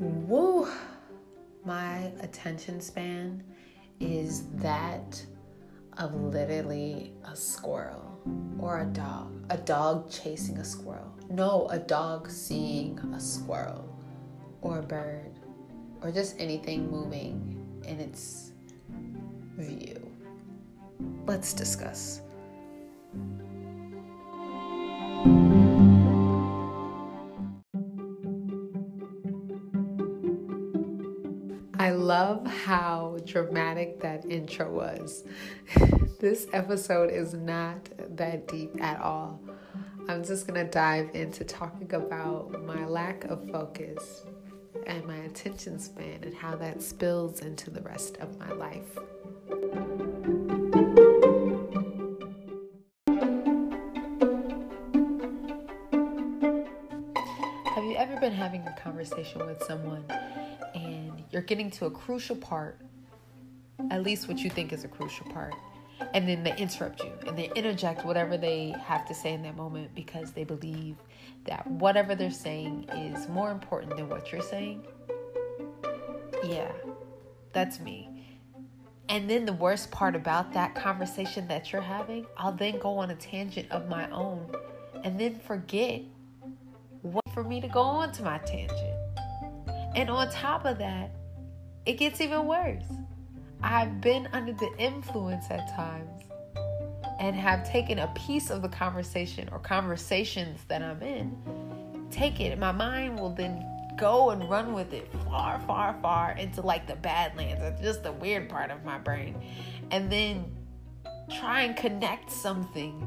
[0.00, 0.66] Woo!
[1.62, 3.44] My attention span
[4.00, 5.22] is that
[5.98, 8.18] of literally a squirrel
[8.58, 9.44] or a dog.
[9.50, 11.14] A dog chasing a squirrel.
[11.28, 13.94] No, a dog seeing a squirrel
[14.62, 15.38] or a bird
[16.02, 18.52] or just anything moving in its
[19.58, 20.10] view.
[21.26, 22.22] Let's discuss.
[32.10, 35.22] Love how dramatic that intro was.
[36.18, 39.40] this episode is not that deep at all.
[40.08, 44.24] I'm just to dive into talking about my lack of focus
[44.88, 48.98] and my attention span and how that spills into the rest of my life.
[57.66, 60.04] Have you ever been having a conversation with someone
[61.30, 62.80] you're getting to a crucial part,
[63.90, 65.54] at least what you think is a crucial part,
[66.14, 69.56] and then they interrupt you and they interject whatever they have to say in that
[69.56, 70.96] moment because they believe
[71.44, 74.84] that whatever they're saying is more important than what you're saying?
[76.44, 76.72] Yeah,
[77.52, 78.08] that's me.
[79.08, 83.10] And then the worst part about that conversation that you're having, I'll then go on
[83.10, 84.50] a tangent of my own
[85.02, 86.02] and then forget
[87.02, 88.96] what for me to go on to my tangent.
[89.96, 91.10] And on top of that,
[91.90, 92.84] it gets even worse.
[93.64, 96.22] I've been under the influence at times
[97.18, 101.36] and have taken a piece of the conversation or conversations that I'm in,
[102.12, 102.56] take it.
[102.60, 103.66] My mind will then
[103.98, 107.60] go and run with it far, far, far into like the badlands.
[107.60, 109.34] It's just the weird part of my brain.
[109.90, 110.44] And then
[111.40, 113.04] try and connect something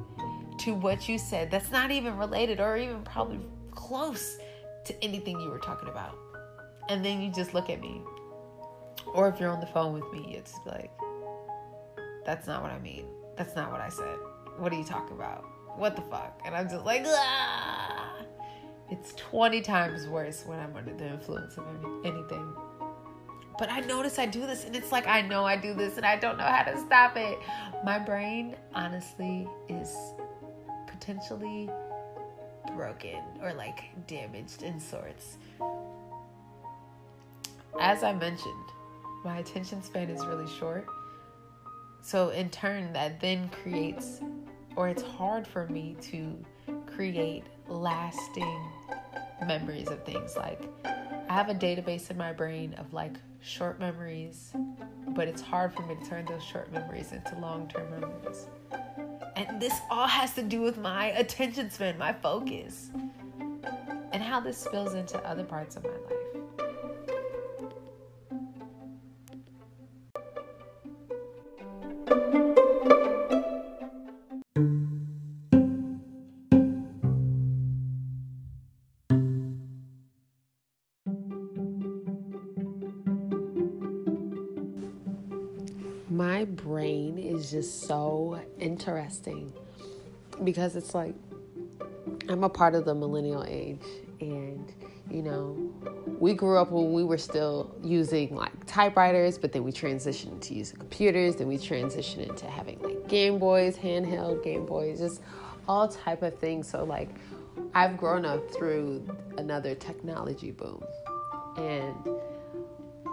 [0.60, 3.40] to what you said that's not even related or even probably
[3.72, 4.38] close
[4.84, 6.18] to anything you were talking about.
[6.90, 8.02] And then you just look at me.
[9.14, 10.92] Or if you're on the phone with me, it's like,
[12.26, 13.06] that's not what I mean.
[13.38, 14.18] That's not what I said.
[14.58, 15.46] What are you talking about?
[15.78, 16.42] What the fuck?
[16.46, 18.16] And I'm just like, ah!
[18.90, 21.64] It's 20 times worse when I'm under the influence of
[22.04, 22.54] anything.
[23.58, 26.06] But I notice I do this, and it's like I know I do this, and
[26.06, 27.38] I don't know how to stop it.
[27.84, 29.96] My brain, honestly, is
[30.88, 31.70] potentially
[32.76, 35.38] broken or like damaged in sorts.
[37.80, 38.70] As I mentioned,
[39.24, 40.86] my attention span is really short.
[42.02, 44.20] So, in turn, that then creates,
[44.76, 46.36] or it's hard for me to
[46.86, 48.70] create lasting
[49.46, 50.36] memories of things.
[50.36, 54.54] Like, I have a database in my brain of like short memories,
[55.10, 58.48] but it's hard for me to turn those short memories into long term memories.
[59.36, 62.92] And this all has to do with my attention span, my focus,
[64.12, 66.13] and how this spills into other parts of my life.
[87.64, 89.54] Is so interesting
[90.44, 91.16] because it's like
[92.28, 93.86] I'm a part of the millennial age
[94.20, 94.70] and
[95.10, 95.72] you know
[96.20, 100.54] we grew up when we were still using like typewriters but then we transitioned to
[100.54, 105.22] using computers then we transitioned into having like game boys handheld game boys just
[105.70, 107.12] all type of things so like
[107.76, 109.06] i've grown up through
[109.38, 110.84] another technology boom
[111.56, 111.96] and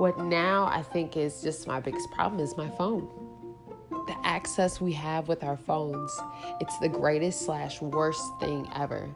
[0.01, 3.20] what now I think is just my biggest problem is my phone.
[4.11, 6.11] The access we have with our phones,
[6.61, 9.09] it's the greatest slash worst thing ever.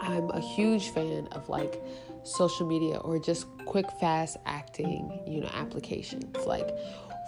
[0.00, 1.82] I'm a huge fan of like
[2.24, 6.34] social media or just quick, fast acting, you know, applications.
[6.46, 6.70] Like,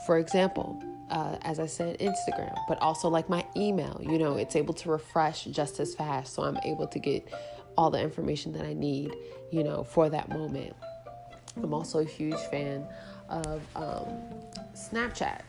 [0.06, 4.56] for example, uh, as I said, Instagram, but also like my email, you know, it's
[4.56, 6.32] able to refresh just as fast.
[6.32, 7.28] So I'm able to get
[7.76, 9.14] all the information that I need,
[9.50, 10.74] you know, for that moment.
[11.62, 12.86] I'm also a huge fan
[13.28, 14.06] of um,
[14.74, 15.42] Snapchat.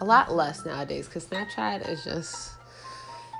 [0.00, 2.52] A lot less nowadays because Snapchat is just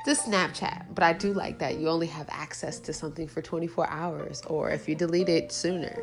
[0.07, 0.95] just Snapchat.
[0.95, 4.71] But I do like that you only have access to something for 24 hours, or
[4.71, 6.03] if you delete it sooner.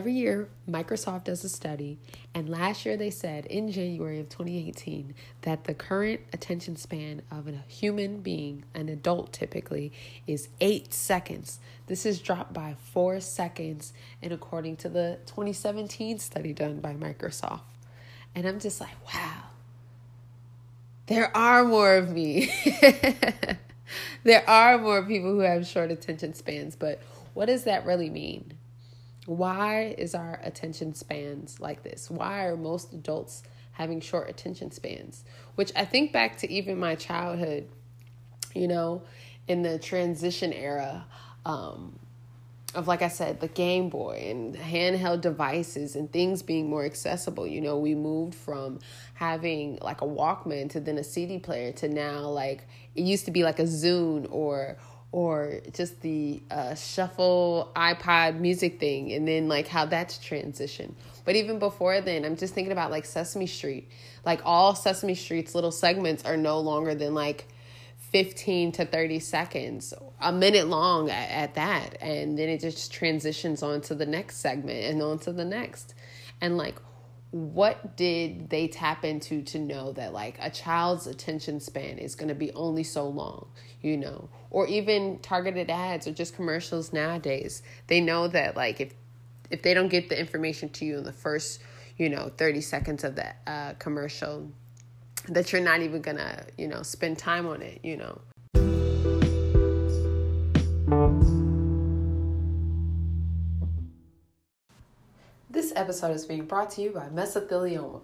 [0.00, 1.98] Every year, Microsoft does a study,
[2.32, 7.46] and last year they said in January of 2018 that the current attention span of
[7.46, 9.92] a human being, an adult typically,
[10.26, 11.58] is eight seconds.
[11.86, 13.92] This is dropped by four seconds,
[14.22, 17.60] and according to the 2017 study done by Microsoft.
[18.34, 19.42] And I'm just like, wow,
[21.08, 22.50] there are more of me.
[24.24, 27.02] there are more people who have short attention spans, but
[27.34, 28.54] what does that really mean?
[29.26, 32.10] Why is our attention spans like this?
[32.10, 35.24] Why are most adults having short attention spans?
[35.54, 37.68] Which I think back to even my childhood,
[38.54, 39.02] you know,
[39.46, 41.06] in the transition era.
[41.44, 41.98] Um,
[42.74, 47.46] of like I said, the Game Boy and handheld devices and things being more accessible.
[47.46, 48.78] You know, we moved from
[49.14, 53.30] having like a Walkman to then a CD player to now like it used to
[53.30, 54.76] be like a Zune or
[55.12, 60.94] or just the uh, shuffle iPod music thing, and then like how that's transitioned.
[61.24, 63.88] But even before then, I'm just thinking about like Sesame Street.
[64.24, 67.46] Like all Sesame Street's little segments are no longer than like
[68.10, 71.96] 15 to 30 seconds, a minute long at, at, that.
[72.00, 75.94] And then it just transitions on to the next segment and on to the next.
[76.40, 76.76] And like,
[77.30, 82.28] what did they tap into to know that like a child's attention span is going
[82.28, 83.48] to be only so long,
[83.80, 84.28] you know?
[84.50, 87.62] Or even targeted ads or just commercials nowadays.
[87.86, 88.94] They know that like if
[89.50, 91.60] if they don't get the information to you in the first,
[91.96, 94.50] you know, 30 seconds of that uh, commercial,
[95.28, 98.20] that you're not even gonna, you know, spend time on it, you know.
[105.52, 108.02] This episode is being brought to you by mesothelioma.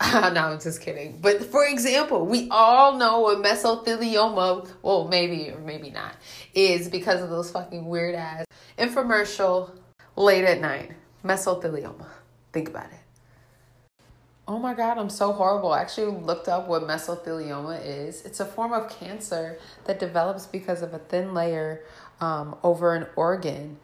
[0.12, 1.18] no, I'm just kidding.
[1.20, 6.14] But for example, we all know what mesothelioma, well, maybe or maybe not,
[6.54, 8.44] is because of those fucking weird ass
[8.78, 9.76] infomercial
[10.14, 10.92] late at night.
[11.24, 12.06] Mesothelioma.
[12.52, 13.98] Think about it.
[14.46, 15.72] Oh my God, I'm so horrible.
[15.72, 18.24] I actually looked up what mesothelioma is.
[18.24, 21.82] It's a form of cancer that develops because of a thin layer
[22.20, 23.78] um, over an organ.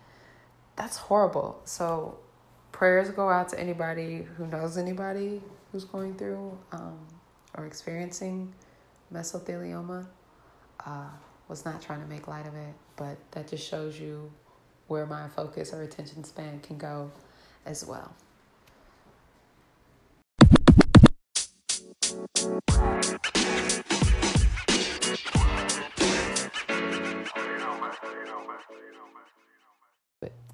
[0.77, 1.61] That's horrible.
[1.65, 2.19] So,
[2.75, 5.41] prayers go out to anybody who knows anybody
[5.71, 6.99] who's going through um,
[7.57, 8.53] or experiencing
[9.13, 10.05] mesothelioma.
[10.85, 11.07] Uh,
[11.47, 14.33] was not trying to make light of it, but that just shows you
[14.89, 17.11] where my focus or attention span can go
[17.65, 18.13] as well.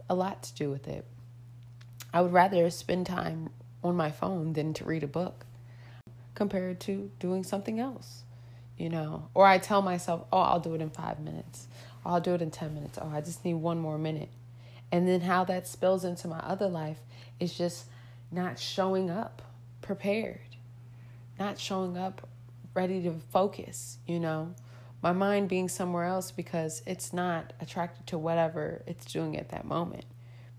[0.09, 1.07] A lot to do with it.
[2.13, 3.51] I would rather spend time
[3.83, 5.47] on my phone than to read a book
[6.35, 8.23] compared to doing something else,
[8.77, 9.29] you know.
[9.35, 11.69] Or I tell myself, oh, I'll do it in five minutes.
[12.05, 12.99] Or I'll do it in 10 minutes.
[13.01, 14.31] Oh, I just need one more minute.
[14.93, 16.99] And then how that spills into my other life
[17.39, 17.87] is just
[18.33, 19.43] not showing up
[19.83, 20.41] prepared
[21.41, 22.29] not showing up
[22.75, 24.55] ready to focus, you know,
[25.03, 29.65] my mind being somewhere else because it's not attracted to whatever it's doing at that
[29.65, 30.05] moment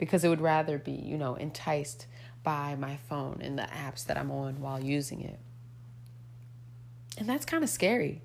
[0.01, 2.07] because it would rather be, you know, enticed
[2.42, 5.39] by my phone and the apps that I'm on while using it.
[7.19, 8.24] And that's kind of scary.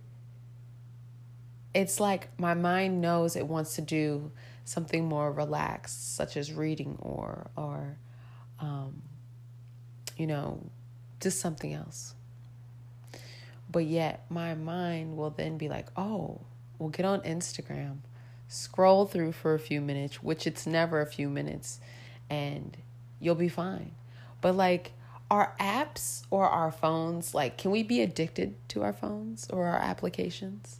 [1.75, 4.33] It's like my mind knows it wants to do
[4.65, 7.99] something more relaxed, such as reading or or
[8.59, 9.03] um,
[10.17, 10.71] you know,
[11.21, 12.15] just something else.
[13.71, 16.41] But yet my mind will then be like, oh,
[16.79, 17.99] we'll get on Instagram,
[18.49, 21.81] scroll through for a few minutes, which it's never a few minutes,
[22.31, 22.77] and
[23.21, 23.93] you'll be fine.
[24.41, 24.93] But like,
[25.31, 29.79] our apps or our phones, like, can we be addicted to our phones or our
[29.79, 30.79] applications?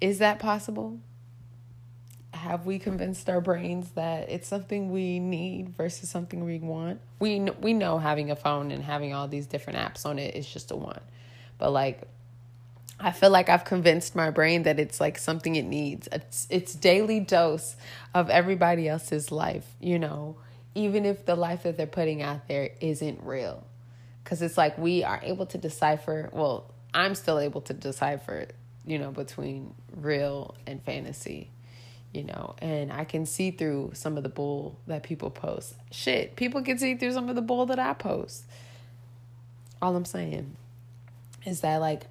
[0.00, 0.98] Is that possible?
[2.32, 7.00] Have we convinced our brains that it's something we need versus something we want?
[7.18, 10.46] We we know having a phone and having all these different apps on it is
[10.46, 11.02] just a want.
[11.58, 12.02] But like
[13.00, 16.08] I feel like I've convinced my brain that it's like something it needs.
[16.10, 17.76] It's it's daily dose
[18.12, 20.36] of everybody else's life, you know,
[20.74, 23.64] even if the life that they're putting out there isn't real.
[24.24, 28.46] Cuz it's like we are able to decipher, well, I'm still able to decipher,
[28.84, 31.50] you know, between real and fantasy.
[32.12, 35.74] You know, and I can see through some of the bull that people post.
[35.92, 38.44] Shit, people can see through some of the bull that I post.
[39.80, 40.56] All I'm saying
[41.44, 42.06] is that like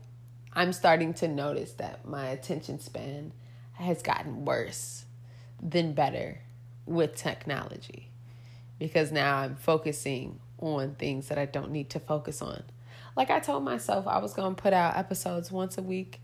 [0.57, 3.31] I'm starting to notice that my attention span
[3.73, 5.05] has gotten worse
[5.61, 6.39] than better
[6.87, 8.09] with technology
[8.79, 12.63] because now I'm focusing on things that I don't need to focus on.
[13.15, 16.21] Like I told myself I was going to put out episodes once a week.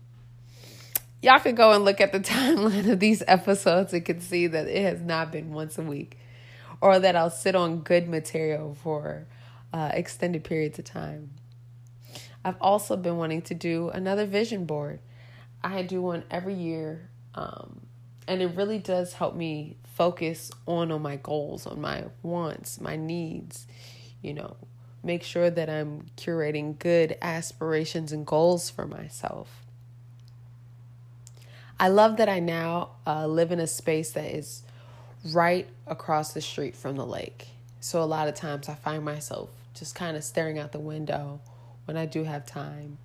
[1.22, 4.66] Y'all could go and look at the timeline of these episodes and can see that
[4.66, 6.18] it has not been once a week
[6.80, 9.28] or that I'll sit on good material for
[9.72, 11.30] uh, extended periods of time.
[12.44, 15.00] I've also been wanting to do another vision board.
[15.62, 17.86] I do one every year, um,
[18.28, 22.96] and it really does help me focus on on my goals, on my wants, my
[22.96, 23.66] needs.
[24.20, 24.56] You know,
[25.02, 29.64] make sure that I'm curating good aspirations and goals for myself.
[31.78, 34.62] I love that I now uh, live in a space that is
[35.32, 37.48] right across the street from the lake.
[37.80, 41.40] So a lot of times I find myself just kind of staring out the window
[41.84, 42.98] when I do have time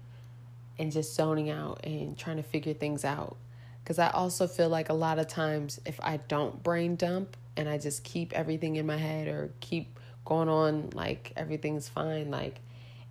[0.77, 3.37] and just zoning out and trying to figure things out.
[3.83, 7.67] Because I also feel like a lot of times if I don't brain dump and
[7.67, 12.59] I just keep everything in my head or keep going on like everything's fine, like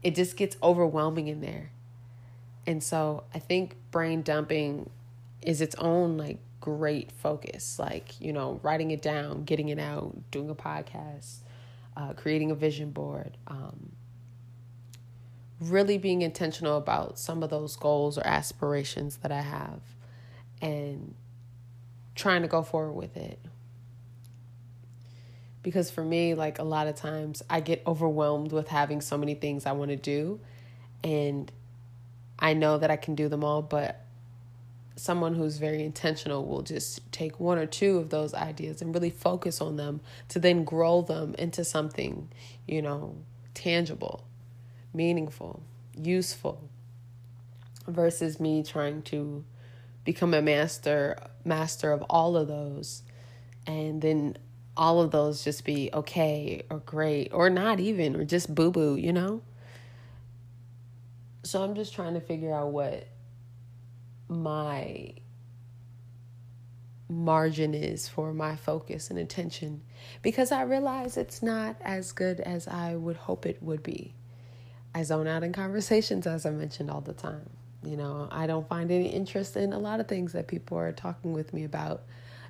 [0.03, 1.73] it just gets overwhelming in there.
[2.67, 4.91] And so I think brain dumping
[5.43, 7.79] is its own like great focus.
[7.79, 11.39] Like, you know, writing it down, getting it out, doing a podcast,
[11.97, 13.93] uh, creating a vision board, um,
[15.61, 19.81] really being intentional about some of those goals or aspirations that I have
[20.61, 21.15] and
[22.15, 23.39] trying to go forward with it.
[25.63, 29.35] Because for me, like a lot of times, I get overwhelmed with having so many
[29.35, 30.41] things I want to do.
[31.03, 31.51] And
[32.39, 34.05] I know that I can do them all, but
[34.97, 39.11] someone who's very intentional will just take one or two of those ideas and really
[39.11, 42.29] focus on them to then grow them into something,
[42.67, 43.15] you know,
[43.55, 44.25] tangible,
[44.93, 45.63] meaningful,
[45.97, 46.69] useful
[47.87, 49.45] versus me trying to
[50.05, 53.03] become a master master of all of those
[53.67, 54.37] and then
[54.77, 58.97] all of those just be okay or great or not even or just boo boo,
[58.97, 59.43] you know?
[61.43, 63.07] So I'm just trying to figure out what
[64.29, 65.15] my
[67.09, 69.83] margin is for my focus and attention
[70.23, 74.15] because I realize it's not as good as I would hope it would be.
[74.99, 77.49] I zone out in conversations, as I mentioned all the time.
[77.85, 80.91] You know, I don't find any interest in a lot of things that people are
[80.91, 82.03] talking with me about.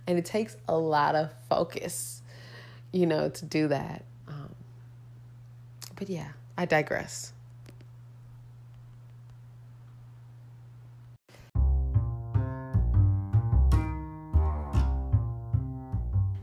[0.06, 2.22] And it takes a lot of focus,
[2.90, 4.02] you know, to do that.
[4.26, 4.48] Um,
[5.94, 7.34] but yeah, I digress.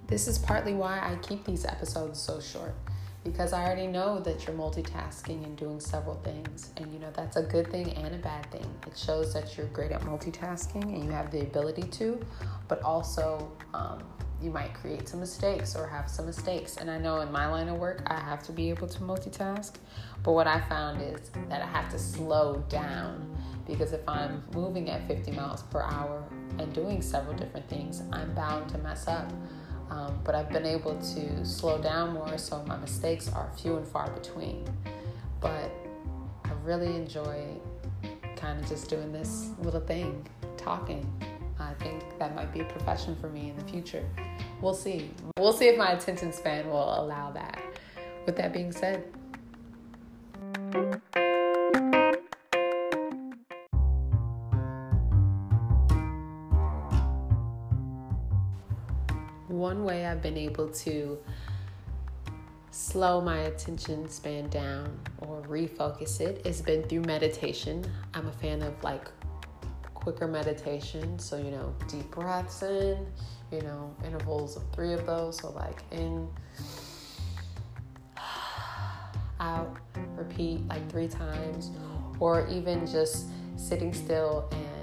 [0.05, 2.75] This is partly why I keep these episodes so short
[3.25, 6.71] because I already know that you're multitasking and doing several things.
[6.77, 8.65] And you know, that's a good thing and a bad thing.
[8.85, 12.23] It shows that you're great at multitasking and you have the ability to,
[12.67, 14.03] but also um,
[14.39, 16.77] you might create some mistakes or have some mistakes.
[16.77, 19.73] And I know in my line of work, I have to be able to multitask.
[20.21, 23.35] But what I found is that I have to slow down
[23.67, 26.23] because if I'm moving at 50 miles per hour
[26.59, 29.31] and doing several different things, I'm bound to mess up.
[29.89, 33.87] Um, but I've been able to slow down more, so my mistakes are few and
[33.87, 34.65] far between.
[35.39, 35.71] But
[36.43, 37.43] I really enjoy
[38.35, 40.27] kind of just doing this little thing,
[40.57, 41.05] talking.
[41.59, 44.05] I think that might be a profession for me in the future.
[44.61, 45.11] We'll see.
[45.37, 47.61] We'll see if my attention span will allow that.
[48.25, 49.03] With that being said,
[60.15, 61.17] I've been able to
[62.71, 67.83] slow my attention span down or refocus it, it has been through meditation.
[68.13, 69.09] I'm a fan of like
[69.93, 71.19] quicker meditation.
[71.19, 73.05] So, you know, deep breaths in,
[73.51, 75.39] you know, intervals of three of those.
[75.39, 76.29] So, like in,
[79.41, 79.75] out,
[80.15, 81.71] repeat like three times,
[82.21, 83.25] or even just
[83.57, 84.74] sitting still and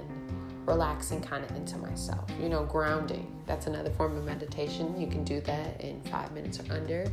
[0.65, 2.29] relaxing kind of into myself.
[2.41, 3.27] You know, grounding.
[3.45, 4.99] That's another form of meditation.
[4.99, 7.05] You can do that in five minutes or under.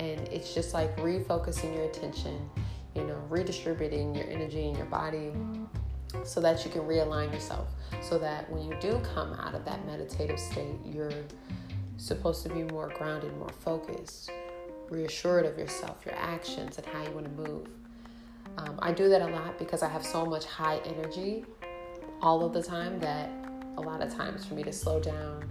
[0.00, 2.48] And it's just like refocusing your attention,
[2.94, 5.32] you know, redistributing your energy in your body
[6.24, 7.68] so that you can realign yourself.
[8.02, 11.12] So that when you do come out of that meditative state, you're
[11.96, 14.30] supposed to be more grounded, more focused,
[14.90, 17.68] reassured of yourself, your actions, and how you want to move.
[18.58, 21.44] Um, I do that a lot because I have so much high energy
[22.22, 23.30] all of the time that
[23.76, 25.48] a lot of times for me to slow down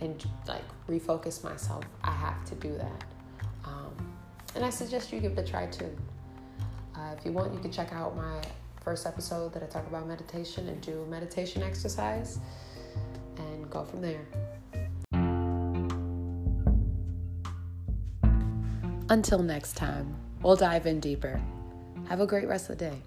[0.00, 3.04] and like refocus myself, I have to do that.
[3.64, 3.92] Um,
[4.54, 5.96] and I suggest you give it a try too.
[6.94, 8.42] Uh, if you want, you can check out my
[8.82, 12.38] first episode that I talk about meditation and do meditation exercise
[13.36, 14.26] and go from there.
[19.10, 21.40] Until next time, we'll dive in deeper.
[22.08, 23.02] Have a great rest of the day.